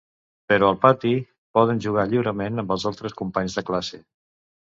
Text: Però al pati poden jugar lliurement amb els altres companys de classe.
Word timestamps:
Però 0.51 0.69
al 0.71 0.77
pati 0.85 1.11
poden 1.57 1.81
jugar 1.85 2.05
lliurement 2.15 2.61
amb 2.63 2.75
els 2.77 2.85
altres 2.93 3.17
companys 3.23 3.59
de 3.59 3.67
classe. 3.71 4.01